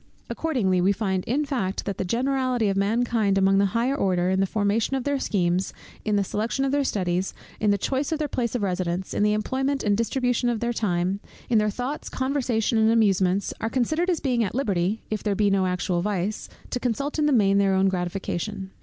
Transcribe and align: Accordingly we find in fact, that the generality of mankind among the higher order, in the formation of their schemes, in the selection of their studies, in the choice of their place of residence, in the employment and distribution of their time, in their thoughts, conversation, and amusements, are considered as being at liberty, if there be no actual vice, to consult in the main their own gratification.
Accordingly 0.31 0.81
we 0.81 0.93
find 0.93 1.23
in 1.25 1.45
fact, 1.45 1.85
that 1.85 1.99
the 1.99 2.03
generality 2.03 2.69
of 2.69 2.75
mankind 2.75 3.37
among 3.37 3.59
the 3.59 3.67
higher 3.77 3.95
order, 3.95 4.31
in 4.31 4.39
the 4.39 4.47
formation 4.47 4.95
of 4.97 5.03
their 5.03 5.19
schemes, 5.19 5.73
in 6.03 6.15
the 6.15 6.23
selection 6.23 6.65
of 6.65 6.71
their 6.71 6.83
studies, 6.83 7.35
in 7.59 7.69
the 7.69 7.77
choice 7.77 8.11
of 8.11 8.17
their 8.17 8.27
place 8.27 8.55
of 8.55 8.63
residence, 8.63 9.13
in 9.13 9.21
the 9.21 9.33
employment 9.33 9.83
and 9.83 9.95
distribution 9.95 10.49
of 10.49 10.59
their 10.59 10.73
time, 10.73 11.19
in 11.51 11.59
their 11.59 11.69
thoughts, 11.69 12.09
conversation, 12.09 12.79
and 12.79 12.89
amusements, 12.89 13.53
are 13.61 13.69
considered 13.69 14.09
as 14.09 14.19
being 14.19 14.43
at 14.43 14.55
liberty, 14.55 15.03
if 15.11 15.21
there 15.21 15.35
be 15.35 15.51
no 15.51 15.67
actual 15.67 16.01
vice, 16.01 16.49
to 16.71 16.79
consult 16.79 17.19
in 17.19 17.27
the 17.27 17.31
main 17.31 17.59
their 17.59 17.75
own 17.75 17.87
gratification. 17.87 18.71